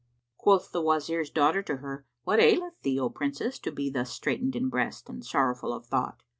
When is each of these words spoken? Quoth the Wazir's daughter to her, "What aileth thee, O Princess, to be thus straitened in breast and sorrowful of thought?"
Quoth 0.37 0.71
the 0.71 0.81
Wazir's 0.81 1.29
daughter 1.29 1.61
to 1.61 1.77
her, 1.77 2.07
"What 2.23 2.39
aileth 2.39 2.81
thee, 2.81 2.99
O 2.99 3.07
Princess, 3.07 3.59
to 3.59 3.71
be 3.71 3.91
thus 3.91 4.09
straitened 4.09 4.55
in 4.55 4.67
breast 4.67 5.07
and 5.09 5.23
sorrowful 5.23 5.71
of 5.71 5.85
thought?" 5.85 6.23